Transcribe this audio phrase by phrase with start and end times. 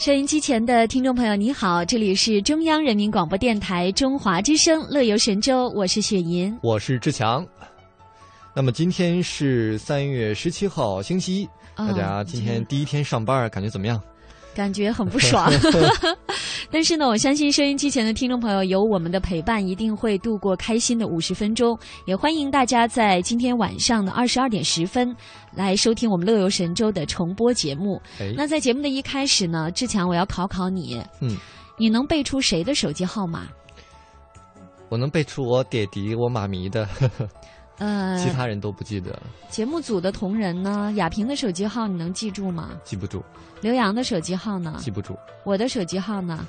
[0.00, 7.46] 收音机前的听众朋友，你好，这里是中央人民广播电台中华之声《乐游神州》，我是雪银，我是志强。
[8.54, 14.00] 那么今天是三月十七号，星期一，大家今天第一天上班，感觉怎么样？
[14.60, 15.50] 感觉很不爽，
[16.70, 21.78] 但是呢，我相信收音机前的听众朋友有我们的陪伴，一定会度过开心的五十分钟。
[22.04, 25.16] 也欢迎大家在今天晚上的二十二点十分
[25.54, 27.98] 来收听我们《乐游神州》的重播节目。
[28.36, 31.38] 那在节目的一开始呢，志强，我要考考你，嗯，
[31.78, 33.48] 你能背出谁的手机号码？
[34.90, 36.86] 我能背出我爹地、我妈咪的。
[37.80, 39.18] 呃，其他人都不记得。
[39.48, 40.92] 节目组的同仁呢？
[40.96, 42.70] 亚萍的手机号你能记住吗？
[42.84, 43.24] 记不住。
[43.60, 44.76] 刘洋的手机号呢？
[44.78, 45.16] 记不住。
[45.44, 46.46] 我的手机号呢？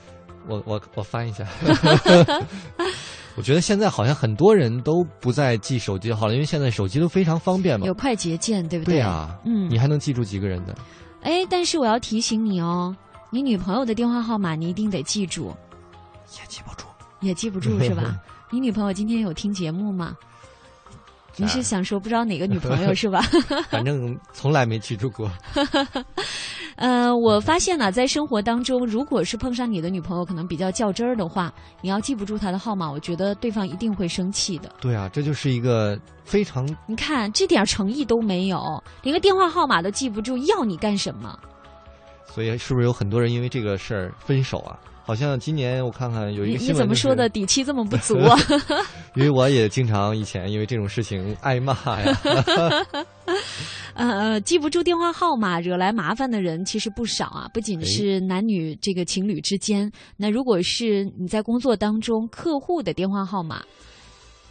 [0.47, 1.45] 我我我翻一下。
[3.37, 8.95] 我觉得现在好像很多人都不再记手机号了，因为现在手机都非常方便嘛，有快捷键，对不对？
[8.95, 10.75] 对啊，嗯，你还能记住几个人的？
[11.21, 12.93] 哎，但是我要提醒你哦，
[13.29, 15.55] 你女朋友的电话号码你一定得记住。
[16.37, 16.85] 也记不住。
[17.21, 18.19] 也记不住是吧？
[18.51, 20.13] 你女朋友今天有听节目吗？
[21.37, 23.21] 你是想说不知道哪个女朋友 是吧？
[23.69, 25.31] 反正从来没记住过。
[26.77, 34.71] 呃，我发现呢，在生活当中，如果是碰上你的女朋友可能比较较真儿的话，你要记不住她的号码，我觉得对方一定会生气的。
[34.79, 36.67] 对啊，这就是一个非常……
[36.87, 41.37] 你看这点诚意都没有，连个电话号码都记不住，要你干什么？
[42.33, 44.79] 所以，是不是有很多人因为这个事儿分手啊？
[45.03, 48.37] 好像今年我看看有一个你怎么说的底气这么不足啊？
[49.15, 52.17] 因为我也经常以前因为这种事情挨骂呀。
[53.93, 63.61] 呃，记不住电话号码惹来麻烦的人其实不少啊，不仅是男女这个情侣之间，那如果是你在工作当中客户的电话号码，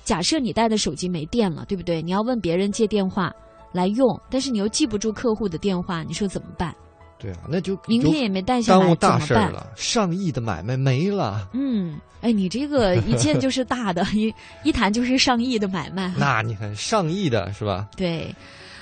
[0.04, 2.02] 假设你带的手机没电了，对不对？
[2.02, 3.32] 你要问别人借电话
[3.72, 6.74] 来用，但是你又记不住客户的电话，你说怎么办？
[7.20, 9.72] 对啊，那就明天也没带下来，耽误大事了。
[9.76, 11.46] 上亿的买卖没了。
[11.52, 14.32] 嗯，哎，你这个 一见就是大的，一
[14.64, 16.12] 一谈就是上亿的买卖。
[16.16, 17.86] 那你看上亿的是吧？
[17.96, 18.34] 对，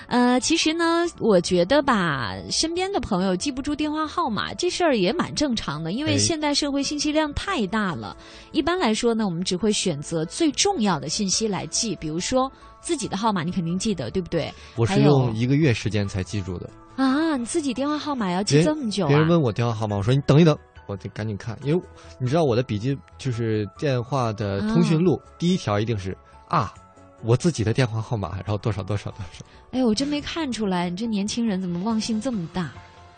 [0.06, 8.16] 呃，其实呢，我觉得吧，身边的朋友记不住电话号码这事儿也蛮正常的，因为现代社会信息量太大了。
[8.52, 12.50] 一般来说呢，我们只会选择最重要的信息来记，比如说
[12.80, 14.48] 自己的号码，你肯定记得，对不对？
[14.76, 16.70] 我是用一个月时间才记住的。
[16.98, 19.08] 啊，你自己电话号码要记这么久啊？
[19.08, 21.82] 别人问我电话号码，我说你等一等，我得赶紧看，因为
[22.18, 26.16] 你知道我的笔记就是电话的通讯录，第一条一定是
[26.48, 26.74] 啊，
[27.22, 29.44] 我自己的电话号码，然后多少多少多少。
[29.70, 32.62] 哎，我真没看出来，你这年轻人怎么忘性这么大？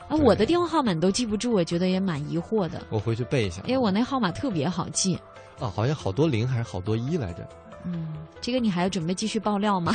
[0.09, 2.83] 啊，我的电话号码你都记不住，我觉得也蛮疑惑的。
[2.91, 3.63] 我回去背一下。
[3.65, 5.19] 因为我那号码特别好记。
[5.59, 7.49] 啊，好像好多零还是好多一来着？
[7.87, 9.95] 嗯，这个你还要准备继续爆料吗？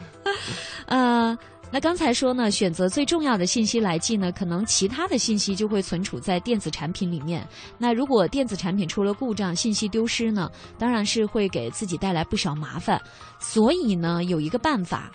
[0.84, 1.38] 呃。
[1.72, 7.46] 那刚才说呢，选择最重要的信息来记呢，可能其他的信息就会存储在电子产品里面。
[7.78, 13.00] 那如果电子产品出了故障，信息丢失呢，当然是会给自己带来不少麻烦。
[13.38, 15.12] 所以呢，有一个办法。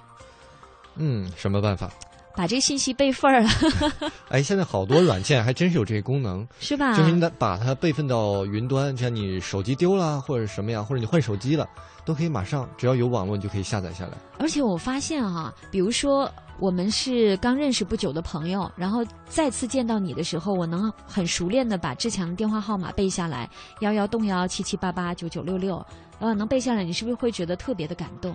[0.96, 1.92] 嗯，什么办法？
[2.38, 3.46] 把这信息备份儿。
[4.28, 6.98] 哎，现在好多软件还真是有这个功能，是吧？
[6.98, 11.66] 就是你把它备份到云端，像你手机丢了或者什么样，或者你换手机了，
[12.06, 14.12] 都可以马上只要有网络，你就可以下载下来。
[14.38, 16.32] 而且我发现哈，比如说。
[16.58, 23.50] 我们是刚认识不久的朋友，然后再次见到你的时候，我能很熟练的把志强的电话号码背下来，
[23.82, 25.86] 幺幺洞幺七七八八九九六六，
[26.18, 28.34] 呃，能背下来，你是不是会觉得特别的感动？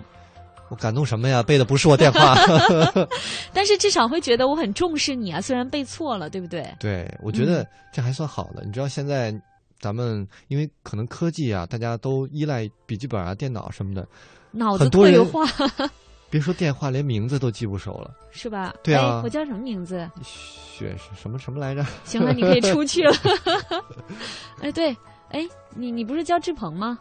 [0.69, 1.41] 我感动什么呀？
[1.41, 2.35] 背的不是我电话，
[3.51, 6.71] 但是至少会觉得我很重视你啊，虽然背错了，对不对？
[6.77, 8.63] 对，我觉得这还算好的。
[8.63, 9.33] 你知道现在
[9.81, 14.07] 咱们因为可能科技啊，大家都依赖笔记本啊、电脑什么的，
[14.51, 15.43] 脑子特有话。
[16.29, 18.73] 别说电话，连名字都记不熟了，是吧？
[18.83, 20.09] 对啊，我叫什么名字？
[20.23, 21.85] 雪什么什么来着？
[22.05, 23.13] 行了，你可以出去了。
[24.61, 24.95] 哎，对，
[25.31, 26.97] 哎，你你不是叫志鹏吗？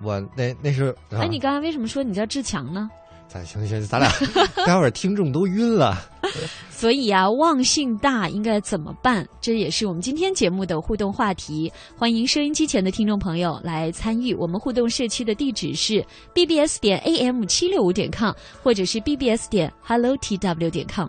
[0.00, 0.94] 我那那是。
[1.10, 2.88] 哎，你刚才为什么说你叫志强呢？
[3.28, 4.10] 咱行行，咱俩
[4.66, 6.02] 待会儿听众都晕了。
[6.70, 9.26] 所以啊，忘性大应该怎么办？
[9.40, 11.70] 这也是我们今天节目的互动话题。
[11.96, 14.34] 欢迎收音机前的听众朋友来参与。
[14.34, 16.04] 我们互动社区的地址是
[16.34, 18.32] bbs 点 am 七六五点 com，
[18.62, 21.08] 或者是 bbs 点 hello tw 点 com。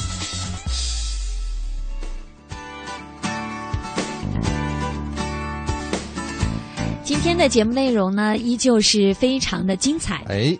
[7.21, 10.23] 天的节目内容呢，依旧是非常的精彩。
[10.27, 10.57] 哎，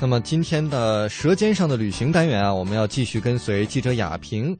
[0.00, 4.56] 那么今天的《舌尖上的旅行》单元啊，我们要继续跟随记者雅萍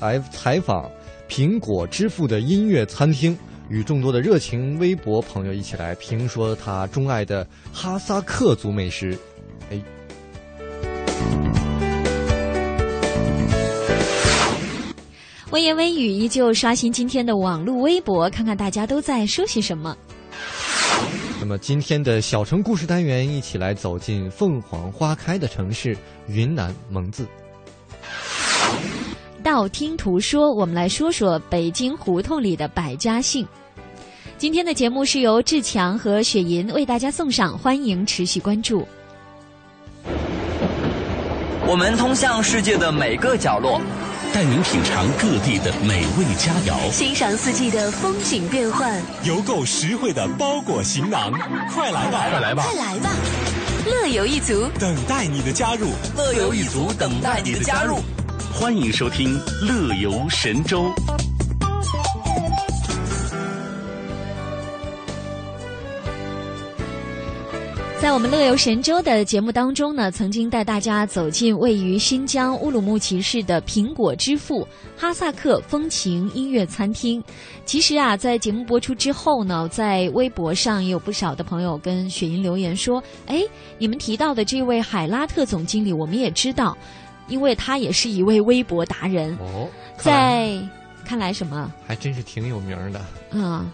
[0.00, 0.90] 来采访
[1.28, 3.36] 苹果之父的音乐餐厅，
[3.68, 9.14] 与众多的热情微博朋友一起来评说他钟爱的哈萨克族美食。
[9.70, 9.78] 哎，
[15.50, 19.94] 微言微语依旧刷新今天的网络微博，看看大家都在说些什么。
[21.40, 25.96] 那么今天的小城故事单元，一起来走进凤凰花开的城市
[26.26, 27.26] 云南蒙自。
[29.42, 33.46] 道听途说，我们来说说北京胡同里的百家姓。
[34.36, 38.86] 今天的节目是由志强和雪银为大家送上，欢迎持续关注。
[41.66, 43.80] 我们通向世界的每个角落，
[44.32, 51.32] 带您品尝各地的美味佳肴，欣赏四季的风景变幻，邮购实惠的包裹行囊。
[51.74, 53.10] 快来吧，快来吧，快来吧！
[53.86, 57.98] 乐游一族等待你的加入，乐游一族等待你的加入。
[58.52, 60.92] 欢迎收听《乐游神州》。
[68.00, 74.66] 在我们乐游神州的节目当中呢，曾经带大家走进位于新疆乌鲁木齐市的苹果之父
[74.96, 77.22] 哈萨克风情音乐餐厅。
[77.66, 83.42] 其实啊，在节目播出之后呢，在微博上也有不少的朋友跟雪莹留言说：“哎，
[83.78, 86.78] 你们提到的这位海拉特总经理，我们也知道，
[87.26, 89.36] 因为他也是一位微博达人。
[89.40, 90.56] 哦，在
[91.04, 91.72] 看来什么？
[91.84, 93.04] 还真是挺有名的。
[93.32, 93.68] 嗯。”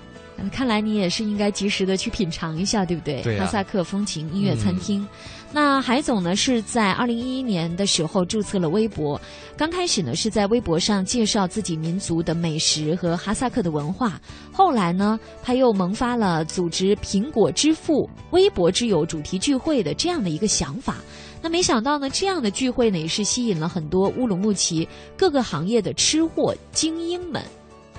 [0.53, 3.23] 看来你也是应该及时的去品尝一下，对不对？
[3.23, 5.01] 对、哈萨克风情音乐餐厅。
[5.03, 5.09] 嗯、
[5.53, 9.21] 那海总呢是在二零一一年的时候注册了微博，
[9.57, 14.21] 刚开始呢是在微博上介绍自己民族的美食和哈萨克的文化，
[14.53, 20.97] 后来呢他又萌发了组织“苹果之父”微博之友主题聚会的这样的一个想法。
[21.41, 27.43] 那没想到呢，这样的聚会呢也是吸引了很多乌鲁木齐各个行业的吃货精英们。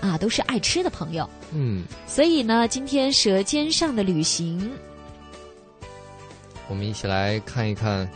[0.02, 4.60] 啊，都是爱吃的朋友，嗯，所以呢，今天《舌尖上的旅行》，
[6.68, 8.08] 我们一起来看一看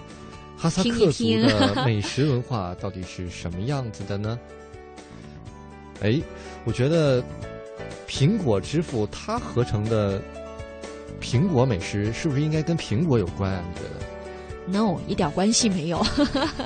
[0.57, 4.37] 哈萨克族的美食文化到底是什么样子的呢？
[6.01, 6.21] 哎，
[6.65, 7.23] 我觉得
[8.07, 10.21] 苹果之父他合成的
[11.21, 13.63] 苹果美食，是不是应该跟苹果有关啊？
[13.67, 16.03] 你觉得？No，一点关系没有，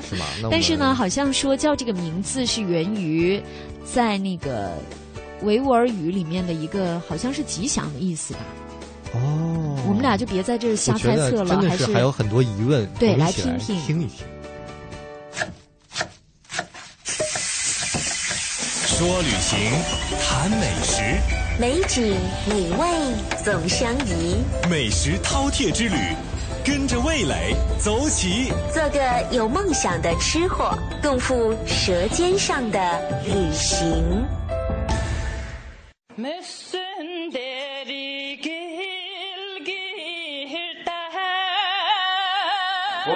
[0.02, 0.26] 是吗？
[0.52, 3.42] 但是呢，好像说叫这个名字是源于
[3.86, 4.74] 在那个。
[5.44, 8.40] 维吾尔语里面的一个好像是吉祥的意思吧？
[9.14, 12.88] 哦，我们俩就别在这儿瞎猜测了，还是还有很多疑问。
[13.00, 14.26] 对，来听听听一听。
[18.86, 19.60] 说旅行，
[20.22, 21.02] 谈美食，
[21.60, 22.16] 美景
[22.48, 22.88] 美味
[23.44, 24.38] 总相宜。
[24.70, 25.98] 美食饕餮之旅，
[26.64, 28.54] 跟着味蕾走起。
[28.74, 32.80] 做个有梦想的吃货，共赴舌尖上的
[33.26, 34.26] 旅行。
[36.16, 36.22] 我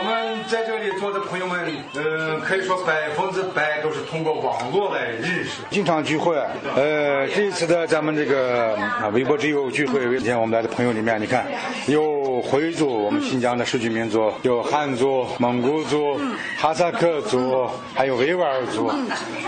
[0.03, 1.59] 们在这里坐的朋友们，
[1.95, 6.35] 嗯，可以说百分之百都是通过网络来认识，经常聚会。
[6.75, 11.45] 呃，这一次的咱们这个啊微博之友聚会，今天我们来的朋友里面，你看
[11.87, 12.01] 有
[12.41, 16.17] 回族，我们新疆的十居民族，有汉族、蒙古族、
[16.57, 18.91] 哈萨克族，还有维吾尔族。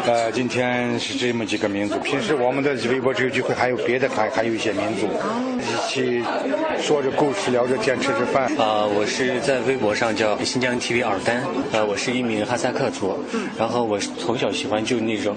[0.05, 1.97] 呃，今天是这么几个民族。
[1.99, 5.07] 平时我们的微博这个聚会还有别的，还还有一些民族
[5.59, 6.23] 一起
[6.81, 8.45] 说着故事，聊着天，吃着饭。
[8.57, 10.37] 啊，我是在微博上叫。
[10.49, 13.15] 新疆 TV 尔丹，呃，我是一名哈萨克族，
[13.55, 15.35] 然后我从小喜欢就那种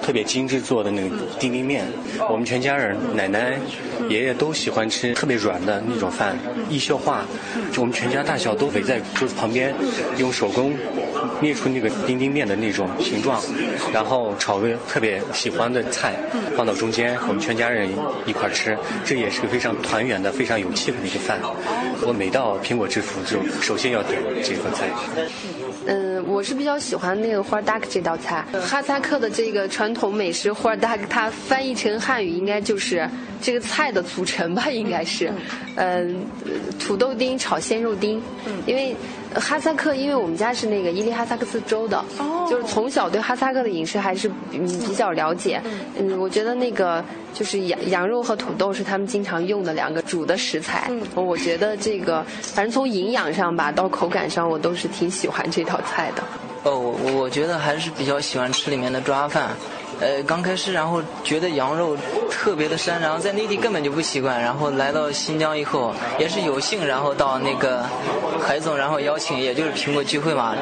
[0.00, 1.84] 特别精致做的那个丁丁面，
[2.30, 3.58] 我们全家人奶奶、
[4.08, 6.34] 爷爷都喜欢吃特别软的那种饭，
[6.68, 7.24] 易消化。
[7.72, 9.74] 就我们全家大小都围在桌子旁边，
[10.18, 10.74] 用手工
[11.40, 13.40] 捏出那个丁丁面的那种形状，
[13.92, 16.14] 然后炒个特别喜欢的菜
[16.56, 17.88] 放到中间，我们全家人
[18.26, 21.38] 一块吃，这也是个非常团圆的、非常有气氛的一个饭。
[22.04, 24.88] 我每到苹果之福就首先要点这份菜。
[25.86, 28.44] 嗯，我是比较喜欢那个花达克这道菜。
[28.66, 33.08] 哈萨克的这个传统美食花达克，它翻译成汉语应该就是
[33.40, 34.70] 这个菜的组成吧？
[34.70, 35.32] 应该是，
[35.76, 36.24] 嗯，
[36.78, 38.22] 土豆丁炒鲜肉丁。
[38.66, 38.94] 因为
[39.40, 42.04] 哈萨克，因为我们家是那个伊犁哈萨克斯州的，
[42.48, 45.60] 就是从小对哈萨克的饮食还是嗯比较了解。
[45.98, 50.88] 嗯，我觉得那个就是羊羊肉和土豆是他们经常用的两个主的食材。
[50.90, 56.22] 嗯，我觉得这个反正从营养上吧，到口感上，我都是挺喜欢这道菜的。
[56.64, 59.50] 哦，我我觉得还是比较喜欢吃里面的抓饭。
[60.00, 61.96] 呃，刚开始然后觉得羊肉
[62.30, 67.84] 特别的膻，然后在内地根本就不习惯，然后来到新疆以后也是有幸，然后到那个
[68.40, 70.56] 海总然后邀请，也就是苹果聚会嘛，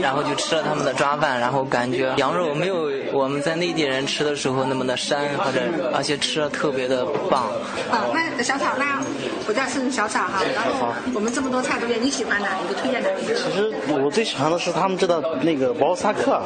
[0.00, 5.60] 然后就吃了他们的抓饭，然后感觉羊肉没有我们在内地人吃的时候那么的膻，或者
[5.94, 7.44] 而且吃的特别的棒。
[7.90, 8.84] 啊，那小草呢？
[9.50, 12.74] 我叫是小草哈，然后我们这么多菜都有，你喜欢哪一个？
[12.80, 13.34] 推荐哪一个？
[13.34, 16.40] 其实我最喜欢的是他们这道那个包萨克，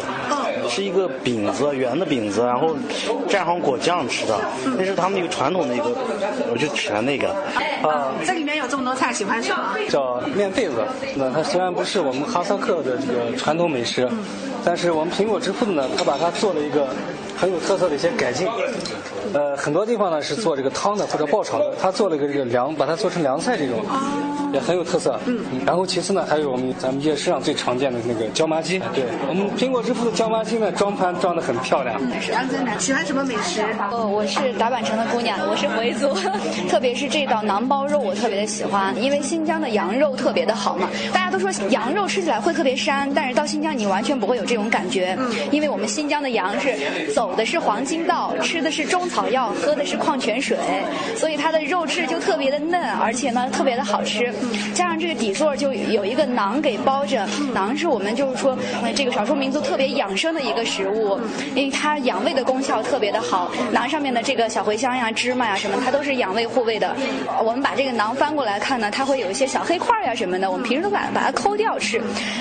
[0.71, 2.75] 是一个饼子，圆的饼子，然后
[3.29, 4.41] 蘸上果酱吃的，
[4.79, 5.93] 那是他们一个传统的一个，
[6.51, 7.29] 我就喜欢那个。
[7.83, 9.77] 啊，这里面有这么多菜，喜欢什么？
[9.91, 10.83] 叫面肺子，
[11.15, 14.09] 那它虽然不是我们哈萨克的这个传统美食，
[14.65, 16.89] 但是我们苹果之父呢，他把它做了一个
[17.37, 18.49] 很有特色的一些改进。
[19.35, 23.85] 呃，很多地方呢是做这个汤的或者爆炒的，他做了一个这个凉，把它做成凉菜这种，
[24.53, 25.19] 也很有特色。
[25.27, 25.45] 嗯。
[25.67, 28.79] 然后其次呢，还有我们咱们夜市上最常见的那个椒麻鸡。
[28.95, 32.01] 对，我们苹果之父的椒麻鸡呢，装盘装的很漂亮。
[32.31, 33.61] 杨真的喜欢什么美食？
[33.91, 36.15] 哦，我是达坂城的姑娘，我是回族，
[36.71, 40.89] 特别是这道馕包肉，我特别的喜欢，因为新疆的羊肉特别的好嘛。
[41.13, 50.57] 大家都说羊肉吃起来会特别膻，但是到新疆你完全不会有这种感觉，嗯因为我们新疆的羊是走的是黄金道，吃的是中草药，喝的是矿泉水，
[51.17, 54.33] 所以它的肉质就特别的嫩，而且呢特别的好吃。
[54.75, 58.57] 加上这个底座就有一个馕给包着，馕是我们就是说
[58.95, 61.19] 这个少数民族特别养生的一个食物，
[61.55, 63.51] 因为它养胃的功效特别的好。
[63.73, 66.95] 馕上面的这个小茴香呀、芝麻呀什么，它都是养胃护胃的。
[67.45, 72.01] 我们把这个馕翻过来看呢，它会有一些小黑块呀什么的，我们平时都把把它抠掉吃。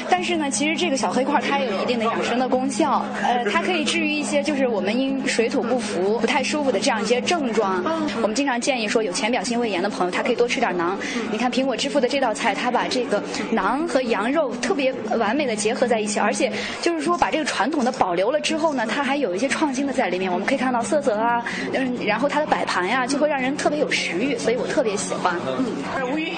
[0.10, 7.82] 但是呢，其实这个小黑块它有一定的养生的功效，呃，它可以治愈一些就是我们因水土不服不太舒服的这样一些症状。
[8.22, 10.96] 我们经常建议说，有浅表性胃炎的朋友，他可以多吃点馕。
[11.32, 16.52] 你看苹果之父的这道菜，他把这个馕和羊肉特别完美的结合在一起，而且
[16.82, 20.32] 就是说把这个传统的保留了之后呢，它还有一些创新的在里面。
[20.32, 25.40] 我们可以看到色泽啊，嗯，然后它的摆盘呀，就会让人特别有食欲，所以我特别喜欢。
[25.60, 26.32] 嗯，吴语，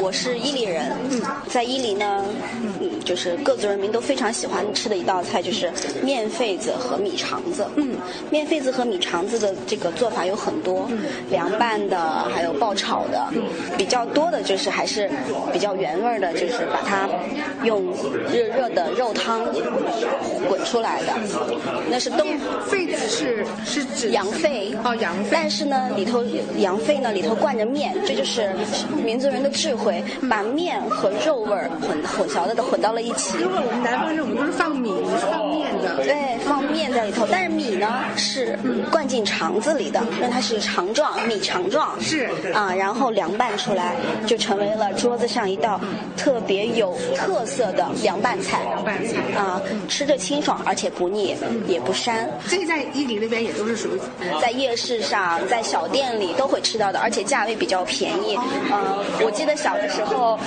[0.00, 0.90] 我是伊犁人。
[1.08, 2.24] 嗯，在伊犁呢，
[2.80, 5.70] 嗯，就是各族人民都非常喜欢吃的一道菜就是
[6.02, 7.66] 面肺子和米肠子。
[7.76, 7.96] 嗯，
[8.30, 10.88] 面肺子和米肠子的这个做法有很多，
[11.28, 11.98] 凉拌的，
[12.34, 13.26] 还有爆炒的。
[13.76, 15.10] 比较多的就是还是
[15.52, 17.08] 比较原味的，就是把它
[17.64, 17.92] 用
[18.32, 19.44] 热热的肉汤
[20.48, 21.12] 滚出来的。
[21.90, 22.26] 那是东
[22.66, 25.30] 肺子是是指羊肺哦，羊肺。
[25.32, 26.24] 但是呢，里头
[26.56, 28.50] 羊肺呢里头灌着面，这就是
[29.04, 33.38] 民族人的智慧，把面和肉味儿混混淆的都混到了一起。
[33.38, 35.96] 因为我们南方人我们都是放米，放面的。
[36.04, 38.56] 对，放面在里头，但是米呢是
[38.90, 41.88] 灌进肠子里的，因为它是肠状，米肠状。
[42.00, 43.96] 是啊，然后凉拌出来，
[44.26, 45.80] 就成为了桌子上一道
[46.18, 48.60] 特别有特色的凉拌菜。
[48.68, 51.34] 凉拌菜啊，吃着清爽，而且不腻，
[51.66, 52.12] 也不膻。
[52.46, 54.00] 这个在伊犁那边也都是属于
[54.40, 58.36] 在夜市上、在小店里都会吃到的，而且价位比较便宜。
[58.70, 60.38] 呃，我记得小的时候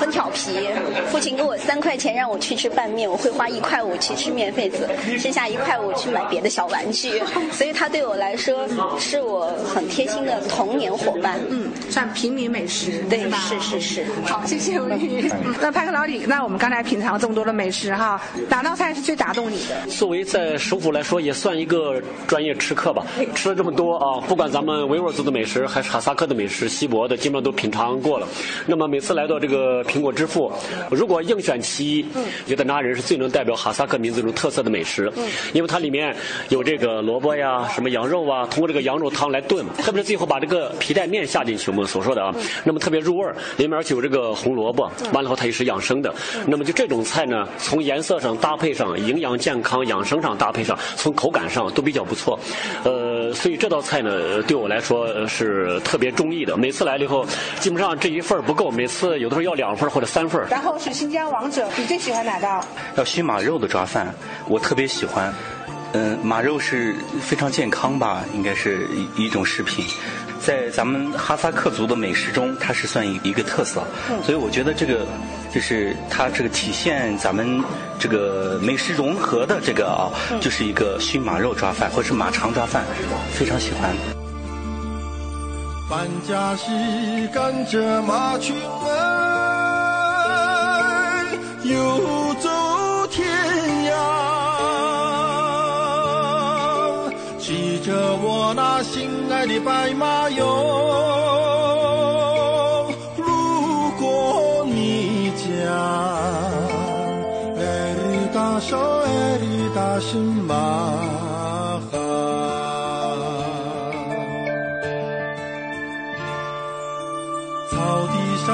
[0.00, 0.68] 很调皮，
[1.10, 4.88] 父亲给我三块钱让我去吃拌面，我会花一块五去吃面肺子，
[5.18, 7.22] 剩下一块五去买别的小玩具。
[7.52, 8.66] 所以它对我来说
[8.98, 11.38] 是我很贴心的童年伙伴。
[11.50, 14.06] 嗯，算平民美食，对，是是是。
[14.24, 15.30] 好，谢谢吴宇。
[15.60, 19.86] 那派克老李，那我们刚才品尝了这么多的美食哈，哪道菜是最打动你的？
[19.90, 23.04] 作为在首府来说，也算一个专业吃客吧。
[23.34, 28.26] 吃了这么多啊，不管咱们维吾尔族的美食，还是哈萨克的美食、锡伯的，基本上都品尝过了。
[28.64, 30.50] 那么每次来到这个苹果之父，
[30.90, 32.06] 如果硬选其一，
[32.46, 35.12] 觉得那人是最能代表哈萨克民族这种特色的美食，
[35.52, 36.14] 因为它里面
[36.48, 46.14] 有这个萝卜呀、什么羊肉啊，通过这个羊肉汤来炖，特别是最后把这个皮带面下进去，我们所说的啊，那么特别入味儿，里面且有这个红萝卜，完了后它也是养生的。
[46.46, 52.38] 那么就这种菜呢，从颜色上搭配上，营养健康、养生上搭配上，从口感上都比较不错。
[52.84, 56.56] 呃，所以这道菜呢，对我来说是特别中意的。
[56.56, 57.26] 每次来了以后，
[57.60, 60.46] 基本上这一份不够，每次有的时候要两份或者三份。
[60.48, 62.64] 然后是新疆王者，你最喜欢哪道？
[62.96, 64.14] 要熏马肉的抓饭，
[64.48, 65.32] 我特别喜欢。
[65.92, 69.84] 嗯，马肉是非常健康吧，应该是一一种食品，
[70.40, 73.82] 在咱们哈萨克族的美食中，它是算一一个特色。
[74.22, 75.06] 所以我觉得这个
[75.54, 77.62] 就是它这个体现咱们
[77.98, 82.84] 这个美食融合的这个啊，就是一个熏马肉抓饭或者是马肠抓饭，
[83.32, 83.94] 非常喜欢。
[85.88, 86.66] 搬家时
[87.32, 88.96] 赶着马群儿
[91.62, 92.50] 游走
[98.56, 100.46] 那心爱的白马哟，
[103.18, 105.44] 路过你家，
[107.58, 107.60] 艾
[107.92, 108.00] 里
[108.34, 110.54] 达少，艾里达什马。
[117.70, 118.14] 草地
[118.46, 118.48] 上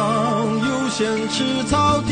[0.66, 2.10] 有先吃草地，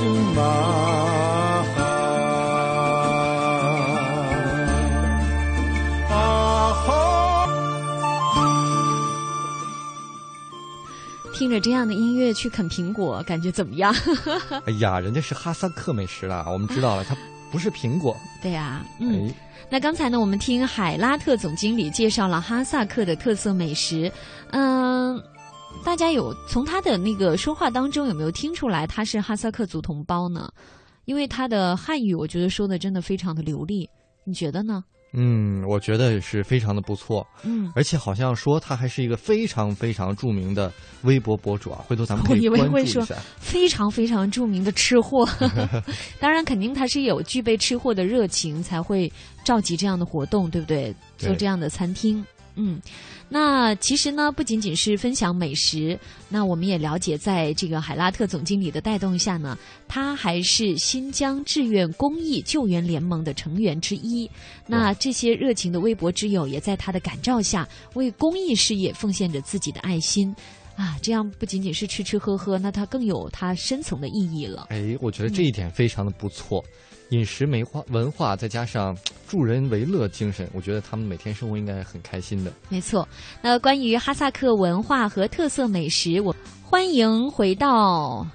[0.00, 0.80] 里达什马。
[11.32, 13.94] 听着这样的音乐去啃苹果，感觉怎么样？
[14.66, 17.16] 哎呀，人家是哈萨克美食啦，我们知道了，它
[17.50, 18.14] 不是苹果。
[18.42, 19.32] 对呀、嗯。
[19.70, 24.12] 那刚才呢，我们听海拉特总经理介绍了哈萨克的特色美食，
[24.50, 25.22] 嗯、
[25.84, 30.48] 大家有从他的那个说话当中有没有听出来他是哈萨克族同胞呢？
[31.06, 33.88] 因为他的汉语，我觉得说的真的非常的流利，
[34.24, 34.84] 你觉得呢？
[35.12, 37.26] 嗯，我觉得是非常的不错。
[37.42, 40.72] 嗯，而且好像说他还是一个非常非常著名的
[41.02, 43.16] 微博博主啊，回头咱们可以 关注会说一下。
[43.38, 45.28] 非常非常著名的吃货，
[46.20, 49.12] 当然肯定他是有具备吃货的热情，才会
[49.42, 50.68] 召集这样的活动，对不？
[50.68, 52.24] 对做这样的餐厅，
[52.60, 52.80] 嗯。
[53.28, 55.98] 那其实呢，不仅仅是分享美食，
[56.28, 59.56] 那我们也了解，在这个海拉特总经理的带动下呢，
[59.88, 64.28] 他还是新疆志愿公益救援联盟的成员之一。
[64.66, 70.34] 那这些热情的微博之友，也在他的感召下，为公益事业奉献着自己的爱心。
[70.76, 74.66] 啊，这样不仅仅是吃吃喝喝，那它更有它深层的意义了。
[74.70, 76.64] 哎，我觉得这一点非常的不错。
[77.10, 78.96] 饮食文化文化，再加上
[79.28, 82.52] 助人为乐精神，我觉得他们每天生活应该很开心的。
[82.68, 83.06] 没错，
[83.42, 88.26] 那关于哈萨克文化和特色美食，我欢迎回到，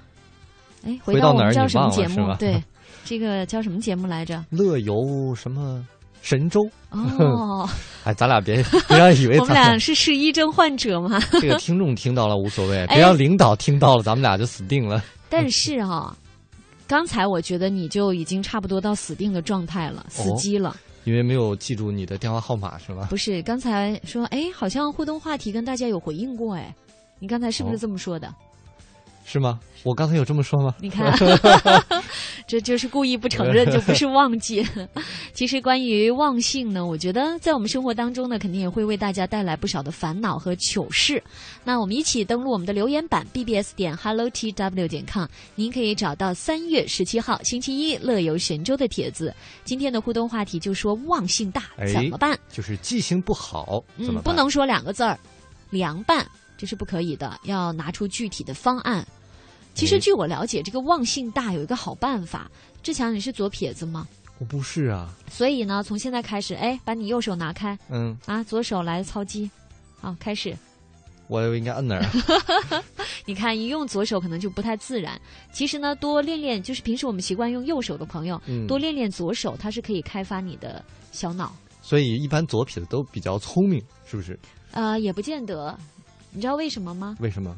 [0.84, 2.34] 哎，回到哪儿到我们叫什么节目？
[2.38, 2.62] 对，
[3.04, 4.44] 这个叫什么节目来着？
[4.50, 4.94] 乐游
[5.34, 5.84] 什么
[6.20, 6.60] 神州？
[6.90, 7.68] 哦，
[8.04, 11.18] 哎，咱俩别别让以为 我们咱俩是失忆症患者吗？
[11.40, 15.02] 这个听众听到了无所谓， 哎别让领导听到了，咱们俩就死定了。
[15.28, 16.16] 但是哈、
[16.86, 20.76] 刚才我觉得你就已经差不多到死定的状态了，死机了。
[21.04, 23.06] 因为没有记住你的电话号码是吧？
[23.10, 26.74] 不是，刚才说，哎，好像互动话题跟大家有回应过，哎，
[27.18, 28.32] 你刚才是不是哦这么说的？
[29.28, 29.58] 是吗？
[29.82, 30.74] 我刚才有这么说吗？
[30.80, 31.12] 你看，
[32.46, 34.64] 这就是故意不承认，就不是忘记。
[35.34, 41.22] 其实关于忘性呢，我觉得在我们生活当中呢，肯定也会为大家带来不少的烦恼和糗事。
[41.64, 49.34] 那我们一起登录我们的留言板 bbs 点 hello tw 点 com，您可以找到三月十七号星期一乐游神州的帖子。
[49.64, 52.38] 今天的互动话题就说忘性大哎，怎么办？
[52.50, 54.22] 就是记性不好，怎嗯，么？
[54.22, 55.18] 不能说两个字儿，
[55.70, 56.24] 凉拌
[56.56, 59.06] 这是不可以的，要拿出具体的方案。
[59.74, 62.50] 其实哎据我了解，这个忘性大有一个好办法。
[62.82, 64.06] 志强，你是左撇子吗？
[64.38, 69.50] 我不是啊，所以呢，从现在开始，哎，把你右手拿开，嗯，啊，左手来操机，
[70.00, 70.56] 好，开始。
[71.28, 72.82] 我应该摁哪儿啊？
[73.26, 75.20] 你看，一用左手可能就不太自然。
[75.52, 81.54] 其实呢，多练练，就是平时我们习惯用右手的朋友，嗯多练练左手，它是可以开发你的小脑。
[81.82, 84.38] 所以一般左撇子都比较聪明，是不是？
[84.70, 85.76] 呃，也不见得。
[86.36, 87.16] 你知道为什么吗？
[87.18, 87.56] 为什么？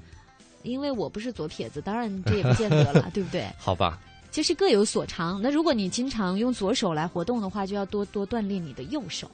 [0.63, 3.45] 因为我不是左撇子，当然这也不见得了， 对不对？
[3.59, 3.99] 好吧，
[4.31, 5.41] 其实各有所长。
[5.43, 9.29] 那如果你经常用左手来活动的话，就要多多锻炼你的右手。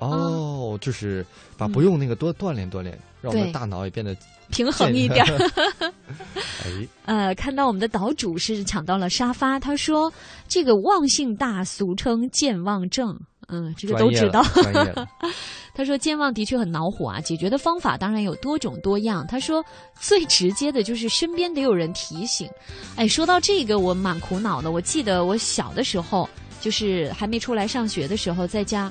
[0.00, 1.24] 哦，就是
[1.56, 4.14] 把不用那个多锻炼锻炼，让我们的大脑也变得
[4.50, 5.24] 平衡一点
[6.62, 10.12] 哎， 呃，看到我们的岛主是抢到了沙发，他说
[10.46, 13.18] 这个忘性大，俗称健忘症。
[13.48, 14.42] 嗯，这个都知道。
[15.74, 19.26] 他说健忘的确很恼火啊，解决的方法当然有多种多样。
[19.26, 19.64] 他说
[20.00, 22.48] 最直接的就是身边得有人提醒。
[22.94, 24.70] 哎，说到这个，我蛮苦恼的。
[24.70, 26.28] 我记得我小的时候，
[26.60, 28.90] 就是还没出来上学的时候，在家，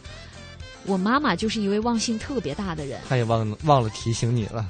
[0.86, 3.00] 我妈妈就是一位忘性特别大的人。
[3.08, 4.68] 她也忘忘了提醒你了。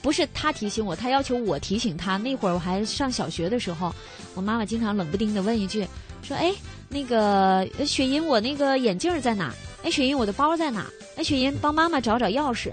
[0.00, 2.16] 不是他提醒我，他要求我提醒他。
[2.16, 3.94] 那会儿我还上小学的时候，
[4.34, 5.86] 我妈妈经常冷不丁的问一句，
[6.22, 6.52] 说：“哎，
[6.92, 9.52] 那个雪莹，我那个眼镜在哪？
[9.82, 10.86] 哎，雪莹，我的包在哪？
[11.16, 12.70] 哎，雪莹，帮妈妈找找钥匙。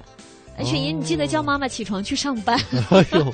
[0.57, 2.59] 哎，雪莹，你记得叫妈妈起床去上班。”
[2.91, 3.33] 哎呦。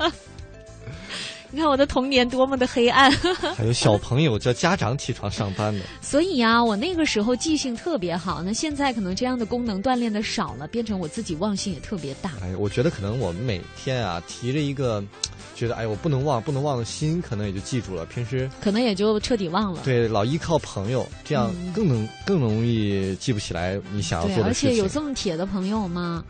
[1.56, 3.10] 你看我的童年多么的黑暗！
[3.56, 5.86] 还有小朋友叫家长起床上班的。
[6.02, 8.44] 所以啊，我那个时候记性特别好。
[8.44, 12.34] 那现在可能这样的功能锻炼的少了，变成我自己忘性也特别大。
[12.42, 15.02] 哎，我觉得可能我们每天啊提着一个，
[15.56, 18.06] 觉得哎我不能忘不能忘的心，可能也就记住了。
[18.08, 19.80] 平时可能也就彻底忘了。
[19.86, 24.70] 对，老依靠朋友，这样更能更容易记不起来你想要做的事情。
[24.72, 26.22] 而且有这么铁的朋友吗？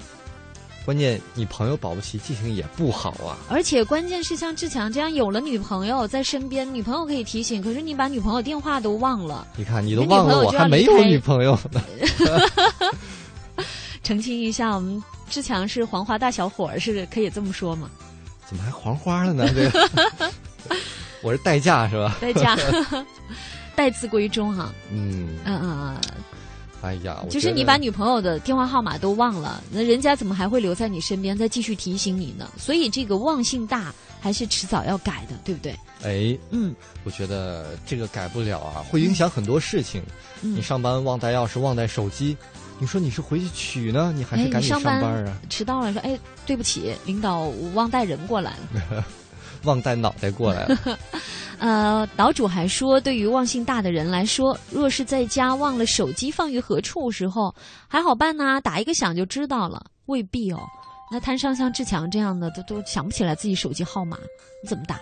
[0.86, 9.48] 关键你朋友保不齐记性也不好啊，而且关键是像志强这样有了女朋友在身边，女朋友可以提醒，可是你把女朋友电话都忘了。
[9.58, 11.82] 你看，你都忘了，我还没有女朋友呢。
[14.04, 17.90] 澄清一下，我们志强是黄花大小伙儿，是可以这么说吗？
[18.46, 19.50] 怎么还黄花了呢？
[19.52, 19.90] 这个，
[21.24, 22.16] 我是代驾是吧？
[22.22, 22.56] 代驾，
[23.76, 24.72] 待字闺中哈。
[24.92, 25.85] 嗯嗯嗯嗯。
[26.86, 32.48] 哎呀，就是你把女朋友的电话号码都忘了，那人家怎么还会留在你身边再继续提醒你呢？
[32.58, 35.76] 所以这个忘性大还是迟早要改的，对不对？
[36.04, 40.04] 哎，嗯，我觉得这个改不了啊，会影响很多事情。
[40.42, 42.38] 你上班忘带钥匙、忘带手机，
[42.78, 45.38] 你说你是回去取呢，你还是赶紧上班啊？
[45.50, 48.52] 迟到了，说哎，对不起，领导，我忘带人过来
[48.92, 49.04] 了，
[49.64, 50.78] 忘带脑袋过来了。
[51.60, 57.54] 呃，岛主还说，对于忘性大的人来说，若是在家忘了手机放于何处时候，
[57.88, 59.86] 还好办呢，打一个响就知道了。
[60.06, 60.60] 未必哦，
[61.12, 64.18] 那摊上像志强这样的，都都想不起来自己手机号码，
[64.62, 65.00] 你怎么打？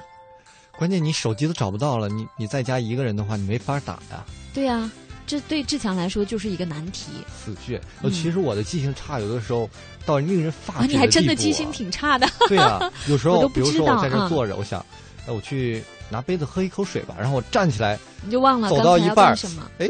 [0.77, 4.23] 关键你手机都找不到了，你你在家一个人的话，你没法打呀。
[4.53, 4.89] 对呀，
[5.27, 7.11] 这对志强来说就是一个难题。
[7.35, 7.79] 死倔！
[8.01, 9.69] 呃，其实我的记性差，有的时候
[10.05, 12.27] 到令人发指你还真的记性挺差的。
[12.47, 14.79] 对啊，有时候 比如说我在这坐着，我想，
[15.27, 15.83] 哎，我去。
[16.13, 19.63] 拿杯子喝一口水吧，然后我站起来，你就忘了走到一半什么？
[19.79, 19.89] 哎，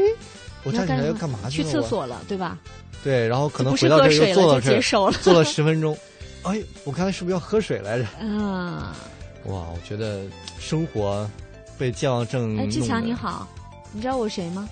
[0.62, 1.62] 我站起来要干嘛去？
[1.62, 2.58] 去厕所了，对吧？
[3.04, 4.80] 对，然后可能回到这又坐到这，
[5.20, 5.94] 坐了十分钟。
[6.42, 8.06] 哎，我刚才是不是要喝水来着？
[8.26, 8.96] 啊！
[9.44, 10.22] 哇，我觉得
[10.58, 11.28] 生活
[11.76, 12.56] 被健忘症。
[12.58, 13.46] 哎，志强你好，
[13.92, 14.66] 你知道我谁吗？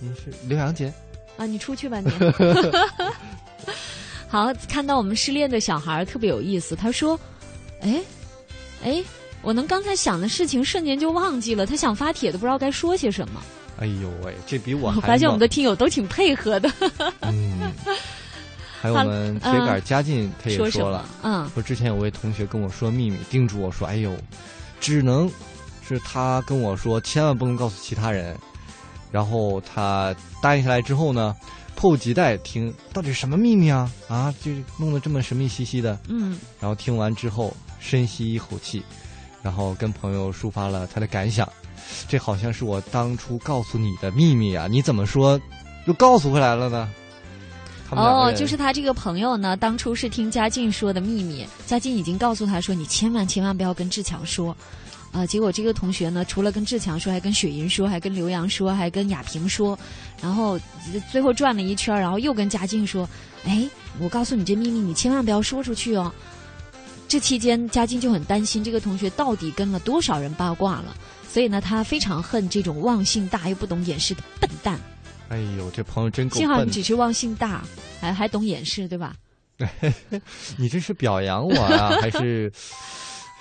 [0.00, 0.92] 你是刘洋杰。
[1.38, 2.10] 啊，你出去吧你。
[4.28, 6.76] 好，看到我们失恋的小孩特别有意思。
[6.76, 7.18] 他说
[7.80, 8.02] ：“哎，
[8.84, 9.02] 哎。”
[9.42, 13.40] 我能刚才想的事情瞬间就忘记了，他想发帖都不知道该说些什么。
[13.78, 16.70] 哎呦喂，这比我还 发现我们的听友都挺配合的。
[17.20, 17.72] 嗯，
[18.80, 24.12] 还有我们铁杆嘉进，他也说了，嗯，说之前有位同学跟我说秘密，叮嘱我说：“哎呦，
[24.80, 25.30] 只能
[25.86, 28.36] 是他跟我说，千万不能告诉其他人。”
[29.10, 31.34] 然后他答应下来之后呢，
[31.74, 33.90] 迫不及待听到底什么秘密啊？
[34.08, 35.98] 啊，就弄得这么神秘兮兮的。
[36.08, 38.82] 嗯，然后听完之后，深吸一口气。
[39.48, 41.50] 然后跟朋友抒发了他的感想，
[42.06, 44.66] 这好像是我当初告诉你的秘密啊！
[44.68, 45.40] 你怎么说
[45.86, 46.86] 又告诉回来了呢？
[47.92, 54.54] 哦，就是他这个朋友呢，当初是听嘉靖说的秘密，嘉靖已经告诉他说，你千万千万不要跟志强说。
[55.12, 59.76] 啊，结果这个同学呢，除了跟志强说，还跟雪莹说，还跟刘洋说，还跟雅萍说，
[60.20, 60.60] 然后
[61.10, 63.08] 最后转了一圈，然后又跟嘉靖说，
[63.46, 63.66] 哎，
[63.98, 66.12] 我告诉你这秘密，你千万不要说出去哦。
[67.08, 70.94] 这期间，嘉靖就很担心这个同学到底跟了多少人八卦了，
[71.26, 74.78] 所以呢，他非常恨这种忘性大又不懂掩饰的笨蛋。
[75.30, 77.64] 哎呦，这朋友真够幸好你只是忘性大，
[77.98, 79.14] 还还懂掩饰，对吧？
[80.56, 82.52] 你这是表扬我啊，还是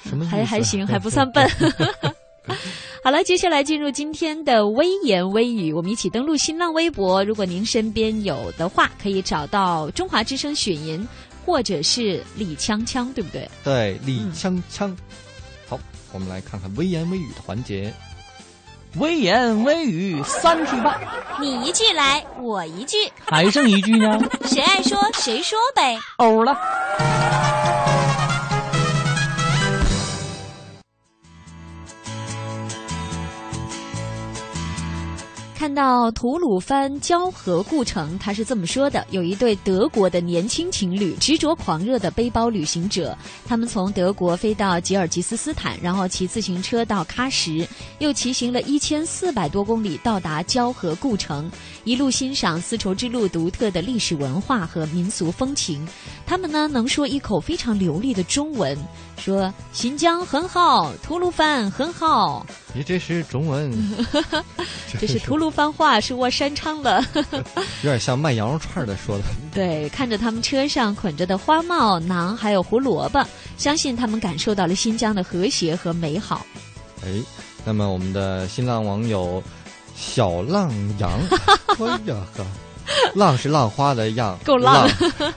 [0.04, 0.26] 什么？
[0.26, 1.46] 还还行，还不算笨。
[3.04, 7.24] 好了，接下来进入今天的微言微语，我们一起登录新浪微博。
[7.24, 11.06] 如果您身边有的话，可以找到中华之声雪银。
[11.48, 13.50] 或者是李锵锵，对不对？
[13.64, 14.94] 对，李锵锵。
[15.70, 15.80] 好，
[16.12, 17.94] 我们来看看微言微语的环节。
[18.96, 21.00] 微言微语三句半，
[21.40, 24.20] 你一句来，我一句，还剩一句呢？
[24.44, 25.98] 谁爱说谁说呗。
[26.18, 26.58] 欧了。
[35.58, 47.68] 看到吐鲁番交河故城，他是这么说的：有一对德国的年轻情侣，执着狂热的背包旅行者，他们从德国飞到吉尔吉斯斯坦，然后骑自行车到喀什，
[47.98, 51.50] 又骑行了一千四百多公里到达交河故城，
[51.86, 55.84] 一路欣赏丝绸之路独特的历史文化和民俗风情。
[56.24, 58.78] 他们呢能说一口非常流利的中文，
[59.18, 62.46] 说新疆很好，吐鲁番很好。
[62.74, 63.72] 你这是中文，
[65.00, 67.04] 这是吐鲁番话，是我擅长的。
[67.84, 69.24] 有点像卖羊肉串的说的。
[69.54, 73.22] 对，看着他们车上捆着的花帽、馕，还有胡萝卜，
[73.58, 76.46] 相信他们感受到了新疆的和谐和美好。
[77.04, 77.10] 哎，
[77.66, 79.44] 那么我们的新浪网友
[79.96, 81.12] 小浪羊，
[81.80, 82.46] 哎呀呵，
[83.14, 84.88] 浪是浪花的浪，够浪。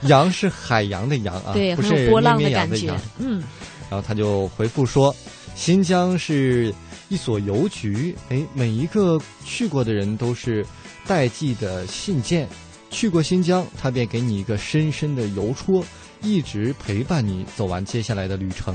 [0.03, 2.95] 羊是海洋的洋啊，对，不是波浪的感觉。
[3.17, 3.43] 嗯，
[3.91, 5.15] 然后他就回复说，
[5.53, 6.73] 新疆是。
[7.09, 10.65] 一所邮局，哎，每一个去过的人都是
[11.05, 12.47] 代寄的信件。
[12.89, 15.83] 去过新疆，他便给你一个深深的邮戳，
[16.21, 18.73] 一直陪伴你走完接下来的旅程。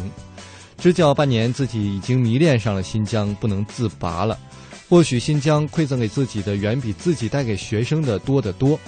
[0.76, 4.38] 支教半年，自己已经迷恋上了新疆，不能自拔了。
[4.86, 8.78] 或许新疆馈赠给自己的远比自己带给学生的多得多。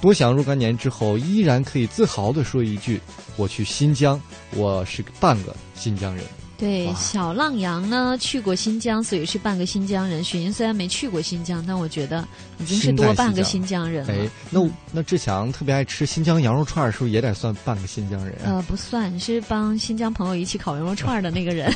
[0.00, 3.00] 多想若干年之后，依然可以自豪地说一句
[3.38, 4.20] ：“我去新疆，
[4.56, 6.24] 我是半个新疆人。”
[6.58, 10.24] 对，小浪羊呢去过新疆，所以是半个新疆人。
[10.24, 12.26] 雪莹虽然没去过新疆，但我觉得
[12.58, 14.14] 已经是多半个新疆人了。
[14.14, 18.34] 哎，那那志强特别爱吃新疆羊肉串，是不是也得算半个新疆人？
[18.42, 21.70] 呃， 不算是帮新疆朋友一起烤羊肉串的那个人。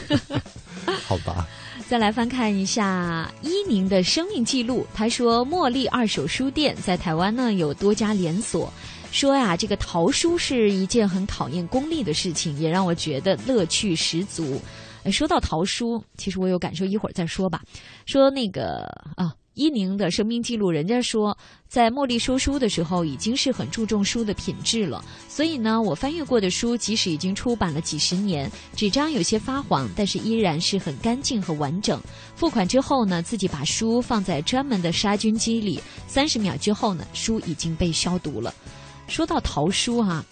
[1.07, 1.47] 好吧。
[1.87, 8.73] 再来翻看一下伊宁的生命记录，他说茉莉二手书店在台湾呢有多家连锁。
[9.11, 14.61] 说呀，这个淘书是一件很考验功力的事情，也让我觉得乐趣十足。
[15.11, 17.63] 说到淘书，其实我有感受，一会儿再说吧。
[18.07, 18.83] 说那个
[19.17, 21.37] 啊，伊宁的生命记录，人家说
[21.69, 25.03] 在茉莉收书的时候，已经是很注重书的品质了。
[25.27, 31.99] 所以呢，我翻阅过的书，即使已经出版了几十年，纸张有些发黄，但是依然是很干净和完整。
[32.37, 38.55] 付款之后呢，自己把书放在专门的杀菌机里，三十秒之后呢，书已经被消毒了。
[39.11, 40.25] 说到淘书哈，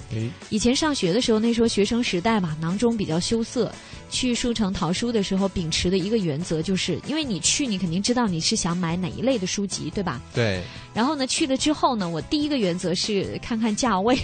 [0.49, 3.71] 以前上学的时候，那时候学生时代嘛，囊中比较羞涩。
[4.11, 10.23] 去书城淘书的时候，秉持的一个原则就是，因为你去，你肯定知道你是想买哪一类的书籍，对吧？
[10.33, 10.63] 对。
[10.95, 14.19] 然后呢，去了之后呢，我第一个原则是看看价位，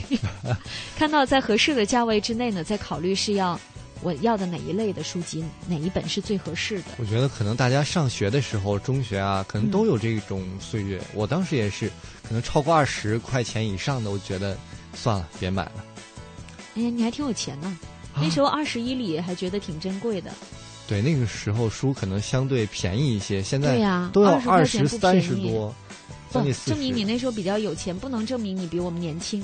[0.96, 3.60] 看到在合适的价位之内呢，再考虑是要。
[4.02, 6.84] 我要的哪一类的书籍，哪一本是最合适的？
[6.98, 11.00] 我觉得可能大家上学的时候，中学啊，可能都有这种岁月。
[11.14, 11.90] 我当时也是，
[12.26, 14.56] 可能超过二十块钱以上的，我觉得
[14.94, 15.84] 算了，别买了。
[16.76, 17.78] 哎呀，你还挺有钱呢！
[18.16, 20.30] 那时候二十一里还觉得挺珍贵的。
[20.86, 25.74] 对，那个时候书可能相对便宜一些，现在对呀，都要二十三十多。
[26.30, 29.42] 不，证明你那时候比较有钱，不能证明你比我们年轻。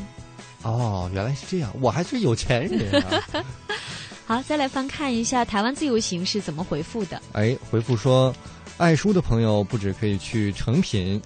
[0.63, 3.45] 哦，原来是这样，我还是有钱人啊。
[4.27, 7.21] 好，再来翻看一下台湾自由行是怎么回复的。
[7.33, 8.35] 哎，回复说，
[8.77, 11.21] 爱书的朋友不止可以去成品，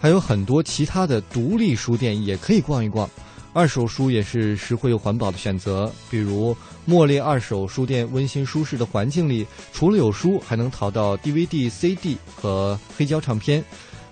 [0.00, 3.08] 还有很多其他的独立书店也可以逛一逛。
[3.52, 6.56] 二手书也是实惠又环保的选择，比如
[6.88, 13.62] 茉莉二手书店温馨舒适的环境里，除了有书，还能淘到 DVD、CD 和黑胶唱片，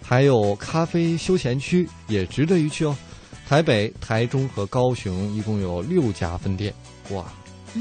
[0.03, 2.97] 还有咖啡休闲区也值得一去哦。
[3.47, 6.75] 台北、台中和高雄一共有六家分店，
[7.13, 7.25] 哇！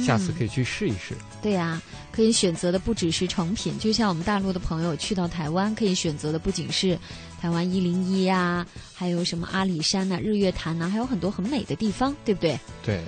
[0.06, 1.16] 下次可以去试一试。
[1.42, 6.98] 对呀，可以选择的不只是成品，就像我们大陆的朋友去到台湾，可以选择的不仅是
[7.40, 12.60] 台湾一零一呀，还有什么阿里山呐、日月潭呐，还有很多很美的地方，对不对？
[12.84, 13.02] 对。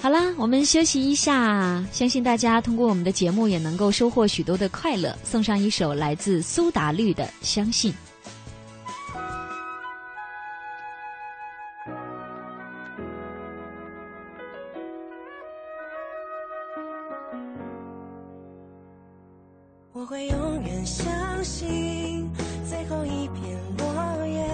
[0.00, 5.16] 好啦，我们休息一下，相信大家通过我们的节目也能够收获许多的快乐。
[5.24, 7.90] 送上一首来自苏打绿的《相信》。
[20.14, 22.30] 会永远相信
[22.64, 24.46] 最后一片落叶，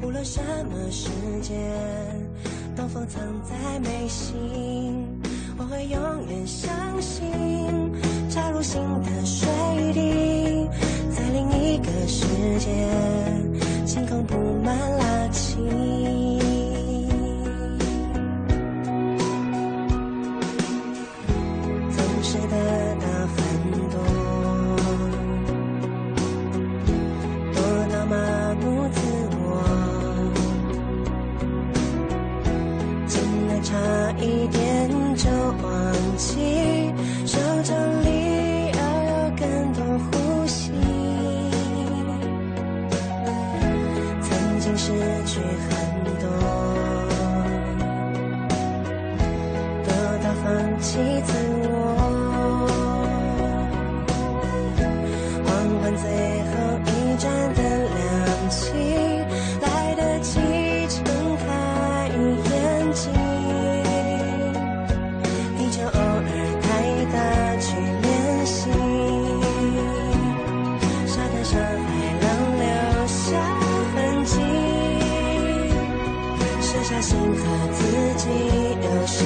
[0.00, 1.10] 无论什么时
[1.42, 1.58] 间，
[2.76, 5.04] 东风藏在眉心。
[5.58, 6.70] 我会永远相
[7.02, 7.24] 信
[8.30, 9.48] 插入新的水
[9.94, 10.68] 滴，
[11.10, 12.24] 在另一个世
[12.60, 12.70] 界，
[13.84, 16.41] 星空布满了晴。
[78.14, 78.28] 己，
[78.82, 79.24] 有时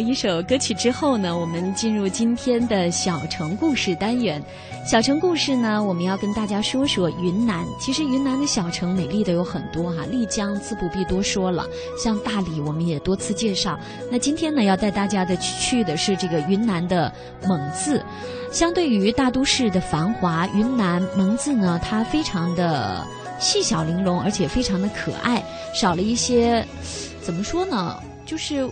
[0.00, 4.42] 一首歌曲之后呢，我们进入今天的小城故事单元。
[4.84, 7.64] 小城故事呢，我们要跟大家说说云南。
[7.80, 11.66] 其实云南的小城美丽的有很多哈，丽江自不必多说了，
[12.02, 13.78] 像大理我们也多次介绍。
[14.10, 17.12] 那今天呢，要带大家的去的是这个云南的
[17.46, 18.00] 蒙自。
[18.52, 23.04] 相对于大都市的繁华，云南蒙自呢，它非常的
[23.40, 25.42] 细小玲珑，而且非常的可爱，
[25.74, 26.64] 少了一些
[27.20, 28.66] 怎么说呢，就是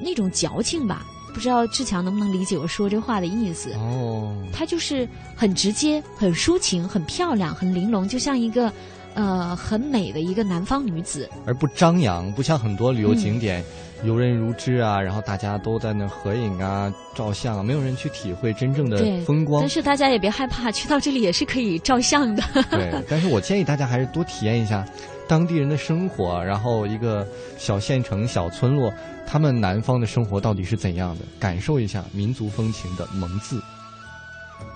[0.00, 1.06] 那种矫情吧。
[1.34, 3.72] 不知道志强能不能理解我说这话的意思？
[3.74, 5.06] 哦，她就是
[5.36, 8.72] 很直接、很抒情、很漂亮、很玲珑，就像一个
[9.14, 11.28] 呃很美的一个南方女子。
[11.46, 13.62] 而不张扬，不像很多旅游景点、
[14.02, 19.68] 游人如织啊，然后大家都在那合影啊、照相啊，没有人去体会真正的风光但。
[19.68, 22.42] 是大家也别害怕，去到这里也是可以照相的。
[22.70, 24.84] 对，但是我建议大家还是多体验一下
[25.28, 27.26] 当地人的生活，然后一个
[27.58, 28.92] 小县城、小村落，
[29.26, 33.62] 他们南方的生活到底是怎样的，感受一下民族风情的蒙自。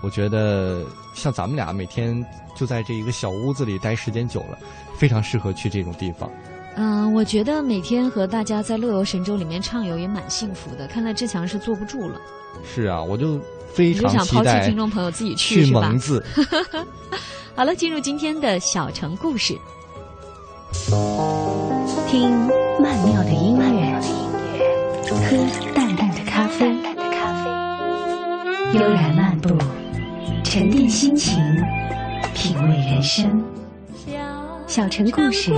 [0.03, 0.85] 我觉得
[1.15, 4.59] 像咱们俩每天就在这一个小屋子里待时间久了，
[4.97, 6.31] 非常适合去这种地方。
[6.75, 10.87] 嗯、我觉得每天和大家在乐游神州里面畅游也蛮幸福的。
[10.87, 12.21] 看来志强是坐不住了，
[12.65, 13.41] 是啊，我就
[13.73, 15.99] 非常期待抛弃听众朋友自己去是吧蒙？
[15.99, 16.25] 自。
[17.55, 19.57] 好了，进入今天的小城故事。
[22.07, 22.31] 听
[22.79, 23.99] 曼妙的音乐，
[25.09, 25.39] 喝
[25.75, 26.69] 淡淡的咖啡，
[28.75, 29.57] 悠然漫步，
[30.45, 31.39] 沉淀心情，
[32.35, 33.43] 品味人生。
[34.67, 35.55] 小城故事，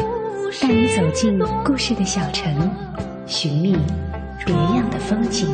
[0.62, 2.70] 带你走进故事的小城，
[3.26, 3.76] 寻觅
[4.46, 5.48] 别样的风景。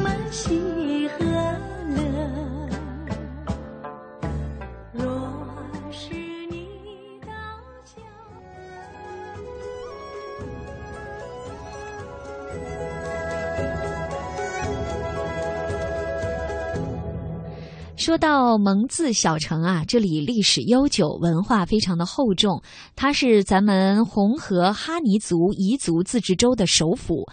[18.20, 22.62] 到蒙自小城啊，这里历史悠久，文化非常的厚重。
[22.94, 27.24] 它是咱们红河哈尼族彝族自治州的首府。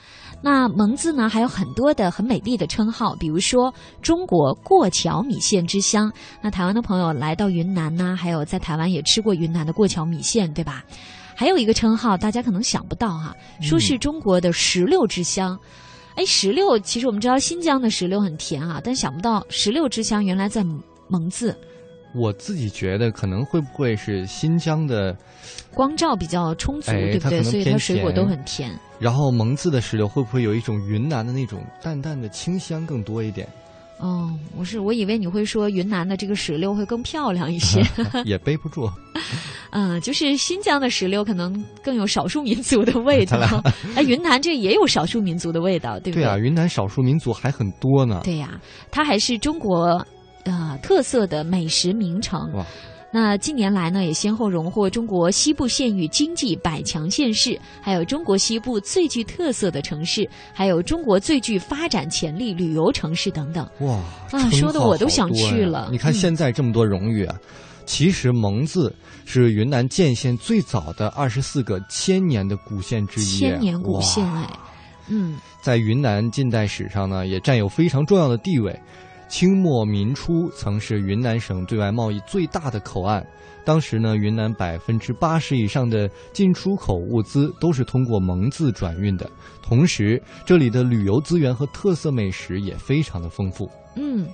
[0.42, 6.10] 那蒙自呢，还有很多的很美丽的称号，比如说中国过桥米线之乡。
[6.42, 10.86] 那台湾的朋友来到云南呢，还有在台湾也吃过云南的过桥米线，对吧？
[11.36, 15.60] 还有一个称号，大家可能想不到哈、说是中国的石榴之乡。
[16.18, 20.64] 哎，石榴其实我们知道新疆的石榴很甜啊，但想不到石榴之乡原来在
[21.08, 21.56] 蒙自，
[22.16, 25.16] 我自己觉得可能会不会是新疆的，
[25.76, 27.44] 光照比较充足，哎对不对？
[27.44, 28.72] 所以它水果都很甜。
[29.00, 33.48] 然后蒙自的石榴会不会有一种云南的那种淡淡的清香更多一点？
[34.00, 37.82] 哦，我是我以为你会说云南的这个石榴会更漂亮一些，
[38.26, 38.90] 也背不住。
[39.72, 43.38] 嗯，就是新疆的石榴可能更有少数民族的味道。
[43.96, 48.22] 哎，云南这也有少数民族的味道，对不对啊，云南少数民族还很多呢。
[48.24, 48.60] 对呀、
[48.92, 50.06] 它还是中国
[50.44, 52.40] 呃特色的美食名城。
[52.54, 52.66] 哇
[53.10, 63.68] 那近年来呢，也先后荣获中国西部县域经济百强县市，还有中国西部最具特色的城市，还有中国最具发展潜力旅游城市等等。
[63.80, 63.96] 哇
[64.32, 67.36] 啊说的我都想去了你看嗯现在这么多荣誉啊，
[67.86, 68.94] 其实蒙自
[69.24, 73.40] 是云南建县最早的二十四个千年的古县之一。
[73.40, 74.50] 千年古县哎，
[75.08, 78.78] 嗯，在云南近代史上呢，也占有非常重要的地位。
[79.28, 83.26] 清末民初曾是云南省对外贸易最大的口岸，
[83.66, 89.30] 当时呢，云南百分之八十以上的进出口物资都是通过蒙自转运的。
[89.62, 93.70] 同时，这里的旅游资源和特色美食也非常的丰富。
[93.96, 94.28] 嗯，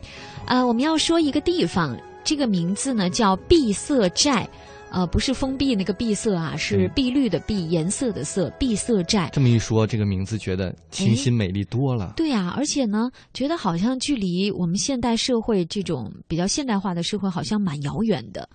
[0.45, 4.47] 呃，我们要说一个地方，这个名字呢叫碧色寨，
[4.93, 9.27] 呃，不是封闭那个闭塞啊，是嗯碧绿的碧，颜色的色，碧色寨。
[9.34, 12.13] 这么一说，这个名字觉得清新美丽多了。
[12.15, 18.47] 对呀、而且呢，觉得好像距离我们现代社会这种比较现代化的社会好像蛮遥远的。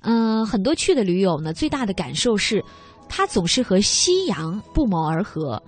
[0.00, 2.60] 嗯、很多去的驴友呢，最大的感受是，
[3.08, 5.62] 它总是和夕阳不谋而合。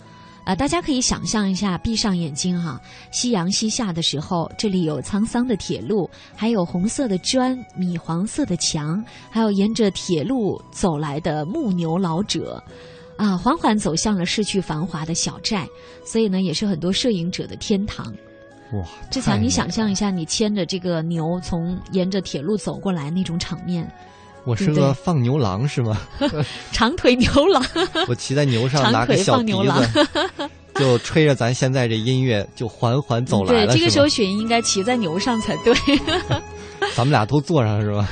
[0.45, 2.81] 啊、大家可以想象一下，闭上眼睛哈、
[3.13, 12.63] 夕阳西下的时候，这里有沧桑的铁路，还有红色的砖、米黄色的墙，还有沿着铁路走来的牧牛老者。
[13.17, 15.69] 啊，缓缓走向了逝去繁华的小寨，
[16.07, 18.07] 所以呢，也是很多摄影者的天堂。
[18.73, 23.87] 哇，志强，你想象一下，你牵着这个牛从沿着铁路走过来那种场面，
[24.45, 26.01] 我是个放牛郎是吗？
[26.73, 27.65] 长腿牛郎，
[28.09, 29.83] 我骑在牛上，拿个小笛放牛郎。
[29.93, 30.09] 子，
[30.77, 35.75] 就吹着咱现在这音乐，就缓缓走来对，了，这个时候雪莹应该骑在牛上才对。
[36.95, 38.09] 咱们俩都坐上是吧？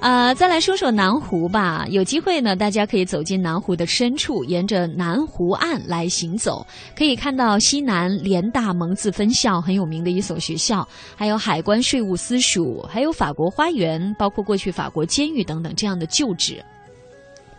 [0.00, 1.84] 啊、再来说说南湖吧。
[1.90, 6.64] 有机会呢，大家可以走进南湖的深处，沿着南湖岸来行走，
[6.96, 10.86] 可以看到西南联大蒙自分校很有名的一所学校，
[11.16, 16.64] 还有海关税务司署，还有法国花园，包括过去法国监狱等等这样的旧址。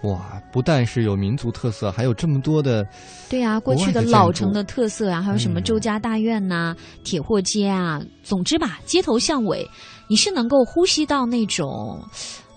[0.04, 2.88] 哇，不但是有民族特色，还有这么多的
[3.30, 9.68] 对啊，过去的老城的特色啊，还有什么嗯周家大院呐、铁货街啊，总之吧，街头巷尾，
[10.08, 12.02] 你是能够呼吸到那种，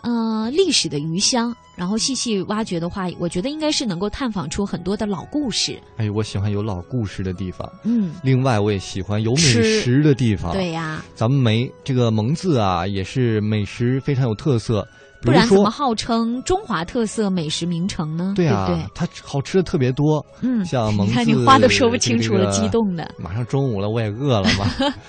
[0.03, 1.55] 呃，历史的余香。
[1.75, 5.81] 然后细细挖掘的话，我觉得应该是能够探访出很多的老故事。
[5.97, 7.67] 哎，我喜欢有老故事的地方。
[7.83, 10.53] 嗯，另外我也喜欢有美食的地方。
[10.53, 14.87] 对呀咱们梅这个蒙自啊，也是美食非常有特色。
[15.23, 18.33] 不然怎么，号称中华特色美食名城呢？
[18.37, 18.85] 对啊，不对？
[18.95, 20.25] 它好吃的特别多。
[20.41, 24.67] 嗯像蒙自，你看你话都说不清楚了这个激动的马上中午了，我也饿了嘛。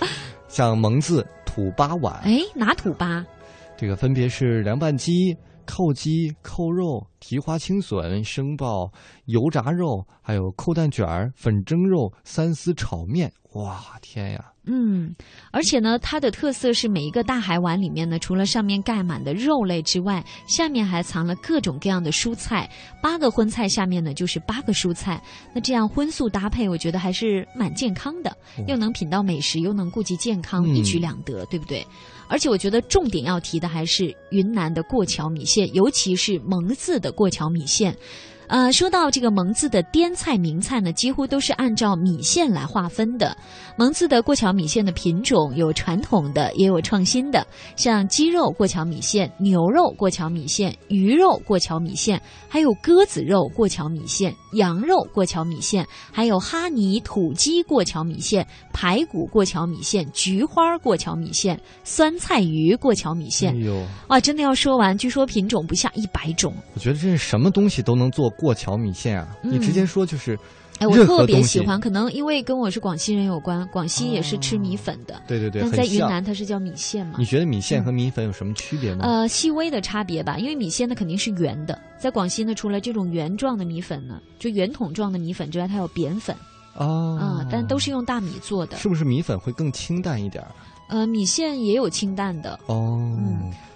[0.48, 3.26] 像蒙自土八碗，哎，哪土八？
[3.76, 5.36] 这个分别是凉拌鸡、
[5.66, 8.88] 扣鸡、扣肉、蹄花青笋、生爆、
[9.26, 13.32] 油炸肉，还有扣蛋卷儿、粉蒸肉、三丝炒面。
[13.54, 14.46] 哇，天呀！
[14.66, 15.14] 嗯，
[15.52, 22.70] 而且呢，它的特色是每一个大海碗里面呢，除了上面盖满的肉类之外，下面还藏了各种各样的蔬菜。
[23.02, 25.22] 八个荤菜下面呢，就是八个蔬菜。
[25.54, 28.36] 那这样荤素搭配，我觉得还是蛮健康的，
[28.68, 31.86] 又能品到美食，又能顾及健康，嗯一举两得，对不对？
[32.30, 37.96] 而且我觉得重点要提的还是云南的过桥米线，尤其是蒙自的过桥米线。
[38.54, 43.36] 呃，说到这个蒙自的滇菜名菜呢，几乎都是按照米线来划分的。
[43.76, 47.44] 蒙自的过桥米线的品种有传统的，也有创新的，
[47.76, 63.60] 像鸡肉过桥米线、牛肉过桥米线、鱼肉过桥米线，还有鸽子肉过桥米线、羊肉过桥米线，还有哈尼土鸡过桥米线、排骨过桥米线、菊花过桥米线、酸菜鱼过桥米线哎。
[63.60, 66.54] 呦，哇，真的要说完，据说品种不下一百种。
[66.74, 69.28] 我觉得这是什么东西都能做过桥米线啊！
[69.44, 70.38] 嗯你直接说就是，
[70.80, 77.16] 哎，我特别喜欢，可能因为跟我是广西人有关，广西也是吃米粉的，对对对，但在云南它是叫米线嘛。
[77.18, 77.26] 你。
[77.26, 79.06] 觉得米线和米粉有什么区别吗？
[79.06, 86.36] 呃，细微的差别吧，因为米线呢肯定是圆的，在广西呢，除了这种圆状的米粉呢，就圆筒状的米粉之外，它有扁粉。
[86.76, 87.18] 哦。
[87.22, 88.78] 啊、但都是用大米做的。
[88.78, 90.44] 是不是米粉会更清淡一点？
[90.90, 93.10] 呃，米线也有清淡的，哦，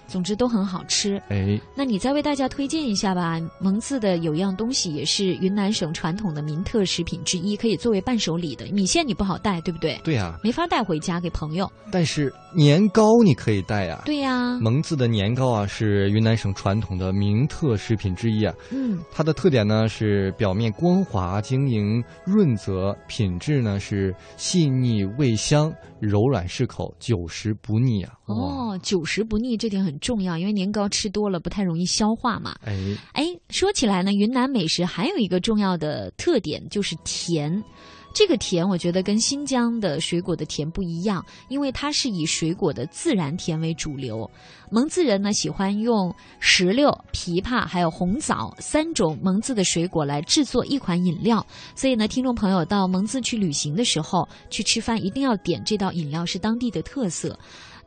[0.08, 1.22] 总之都很好吃。
[1.28, 3.38] 哎，那你再为大家推荐一下吧。
[3.60, 8.66] 蒙自的有样东西也是云南省传统的名特食品之一，可以作为伴手礼的。
[8.72, 10.00] 米线你不好带，对不对？
[10.02, 11.70] 对呀、没法带回家给朋友。
[11.92, 18.54] 但是年糕你可以带呀、对呀、蒙自的年糕啊，是云南省传统的名特食品之一啊。
[18.70, 28.14] 嗯，它的特点呢是表面光滑晶莹、润泽，品质呢是细腻味香、柔软适口、久食不腻啊。
[28.26, 32.56] 哦，久食不腻这点很重要，因为年糕吃多了不太容易消化嘛。
[32.64, 37.62] 哎，哎，说起来呢，云南美食还有一个重要的特点就是甜。
[38.14, 44.28] 这个甜，我觉得跟新疆的水果的甜不一样，因为它是以水果的自然甜为主流。
[44.70, 51.46] 蒙自人呢喜欢用石榴、枇杷还有红枣三种蒙自的水果来制作一款饮料，
[51.76, 57.38] 所以呢，听众朋友到蒙自去旅行的时候，去吃饭一定要点这道饮料，是当地的特色。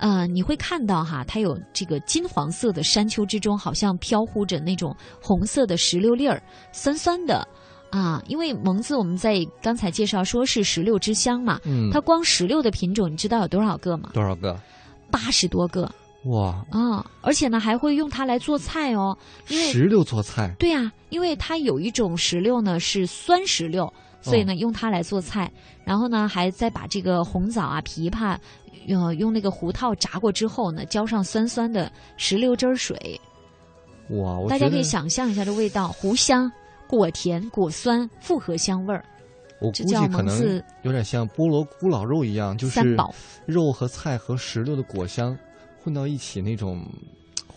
[0.02, 6.42] 呃，你会看到哈，它有这个金黄色的山丘之中，好像飘忽着那种红色的石榴粒儿，
[6.74, 7.48] 酸酸的
[7.92, 8.22] 啊。
[8.28, 14.10] 因为蒙自我们在刚才介绍说是石榴之乡嘛，嗯它光石榴的品种你知道有多少个吗？
[14.12, 14.60] 多少个？
[15.12, 15.90] 八十多个
[16.26, 17.06] 哇，啊！
[17.22, 19.18] 而且呢还会用它来做菜哦，
[19.50, 23.92] 因为石榴做菜，对呀、因为它有一种石榴呢是酸石榴，
[24.22, 25.52] 所以呢、用它来做菜，
[25.84, 28.38] 然后呢还再把这个红枣啊、枇杷，
[28.88, 33.20] 呃，用那个胡桃炸过之后呢，浇上酸酸的石榴汁儿水，
[34.10, 36.52] 哇，我大家可以想象一下这味道，胡香、
[36.88, 39.04] 果甜、果酸，复合香味儿。
[39.60, 42.98] 我估计可能有点像菠萝咕老肉一样，就是
[43.46, 45.38] 肉和菜和石榴的果香
[45.84, 46.84] 混到一起那种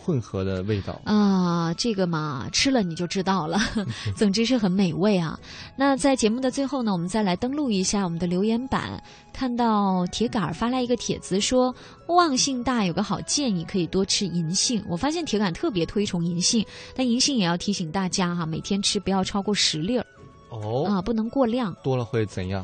[0.05, 1.01] 混合的味道。
[1.03, 3.59] 啊，这个嘛，吃了你就知道了。
[4.15, 5.39] 总之是很美味啊。
[5.75, 9.01] 那在节目的最后呢，我们再来登录一下我们的留言板，
[9.33, 11.73] 看到铁杆儿发来一个帖子说，
[12.07, 14.83] 忘性大有个好建议，可以多吃银杏。
[14.87, 16.63] 我发现铁杆特别推崇银杏，
[16.95, 20.05] 但银杏也要提醒大家哈，每天吃不要超过十粒儿
[20.49, 22.63] 哦，啊，不能过量，多了会怎样？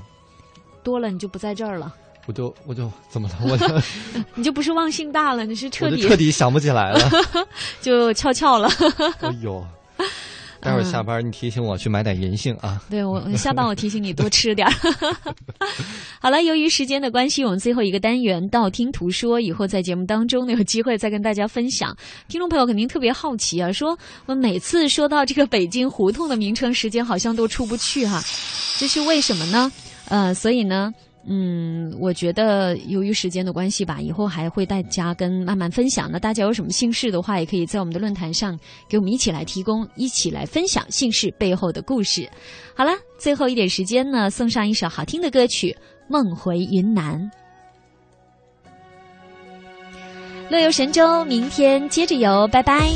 [0.84, 1.94] 多了你就不在这儿了，
[2.32, 3.36] 我就我就怎么了？
[3.44, 3.68] 我就
[4.36, 7.12] 你就不是忘性大了，你是彻底彻底想不起来了。
[7.82, 8.70] 就翘翘了。
[9.20, 9.62] 哎呦，
[10.62, 12.82] 待会儿下班你提醒我去买点银杏啊。
[12.90, 14.74] 对我下班我提醒你多吃点儿。
[16.22, 21.94] 好了，由于时间的关系，我们最后一个单元道听途说，以后在节目当中呢有机会再跟大家分享。
[22.30, 28.24] 听众朋友肯定特别好奇啊，说我每次说到这个北京胡同的名称，时间好像都出不去哈、
[28.78, 29.70] 这是为什么呢？
[30.08, 30.94] 呃，所以呢。
[31.28, 36.10] 嗯，我觉得由于时间的关系吧，以后还会大家跟慢慢分享。
[36.12, 38.60] 那大家有什么姓氏的话，也可以在我们的论坛上
[38.90, 42.28] 给我们一起来提供，一起来分享姓氏背后的故事。
[42.76, 45.70] 好了，最后一点时间呢，送上一首好听的歌曲
[46.08, 47.20] 《梦回云南》。
[50.50, 52.90] 乐游神州，明天接着游，拜拜。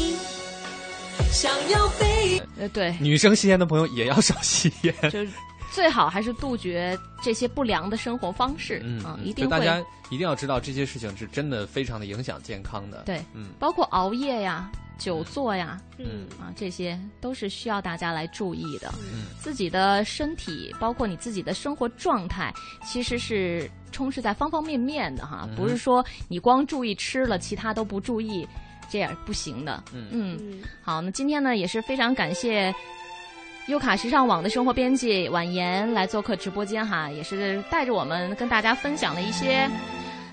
[1.31, 4.93] 想要飞，呃，对，女生吸烟的朋友也要少吸烟。
[5.03, 5.29] 就是
[5.75, 9.77] 最好还是杜绝这些不良的生活方式，嗯啊，一定会大家
[10.09, 13.03] 一定要知道这些事情是真的非常的影响健康的。
[13.05, 18.93] 对，嗯，包括熬夜呀、久坐呀，嗯啊，这些都是需要大家来注意的。
[19.11, 22.53] 嗯，自己的身体，包括你自己的生活状态，
[22.85, 28.47] 其实是充斥在方方面面的哈，嗯不是说你光注意吃了，其他都不注意，
[28.89, 29.83] 这样不行的。
[29.93, 32.73] 嗯嗯，好，那今天呢也是非常感谢。
[33.67, 39.67] 优卡时尚网的生活编辑婉言来做客直播间哈，也是带着我们跟大家分享了一些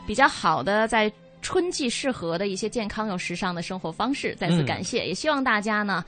[0.07, 1.11] 比较好的在
[1.41, 4.35] 春季适合的一些健康又时尚的生活方式。
[4.39, 6.05] 再次感谢，也希望大家呢。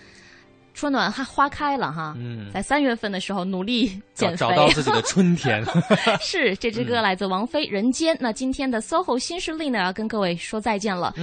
[0.77, 5.65] 春暖花花开了哈，嗯在三月份的时候努力减肥，找到自己的春天。
[6.21, 8.13] 是这支歌来自王菲《人间》。
[8.21, 11.15] 那今天的 SOHO 新势力呢，要跟各位说再见了。